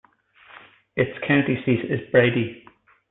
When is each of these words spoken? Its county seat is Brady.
Its 0.95 1.11
county 1.27 1.61
seat 1.63 1.85
is 1.91 2.09
Brady. 2.09 2.65